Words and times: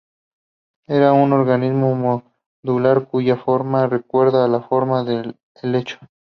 Era 0.87 1.13
un 1.13 1.31
organismo 1.31 1.93
modular 1.93 3.07
cuya 3.07 3.35
forma 3.37 3.85
recuerda 3.85 4.47
la 4.47 4.63
fronda 4.67 5.03
de 5.03 5.15
un 5.15 5.35
helecho. 5.61 5.99